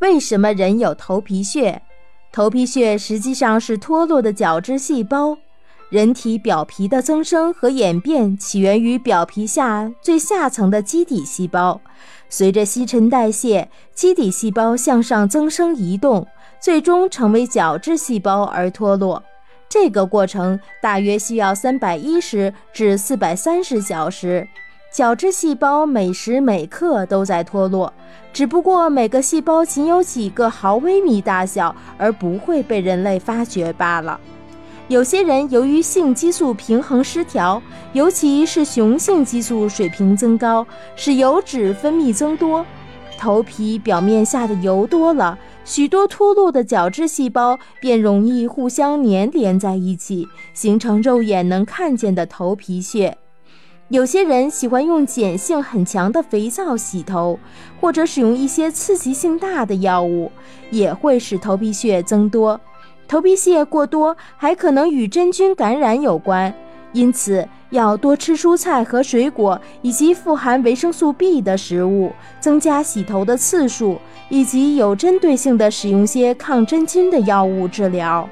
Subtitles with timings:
[0.00, 1.80] 为什么人有头皮屑？
[2.30, 5.38] 头皮屑实际上是脱落的角质细胞。
[5.88, 11.80] 人体表皮的增生和演变起源于表皮下最下层的基底细胞，
[12.28, 16.26] 随着新陈代谢，基底细胞向上增生移动，
[16.60, 19.22] 最终成为角质细胞而脱落。
[19.68, 24.46] 这个过程大约需要三百一十至四百三十小时。
[24.96, 27.92] 角质细胞每时每刻都在脱落，
[28.32, 34.18] 只不过每个细胞仅有几个毫微米大小，而不会被人类发觉罢了。
[34.88, 37.62] 有些人由于性激素平衡失调，
[37.92, 42.64] 尤其是雄性激素水平增高，使油脂分泌增多，
[43.18, 53.18] 头皮表面下的油多了，许多脱落的角质细胞便容易互相粘连在一起，形成肉眼能看见的头皮屑。
[53.88, 57.38] 有些人喜欢用碱性很强的肥皂洗头，
[57.80, 60.32] 或者使用一些刺激性大的药物，
[60.72, 62.60] 也会使头皮屑增多。
[63.06, 66.52] 头皮屑过多还可能与真菌感染有关，
[66.92, 78.28] 因此要多吃蔬菜和水果，以及富含维生素 B 的食物，增加洗头的次数，以及有针对性的使用些抗真菌的药物治疗。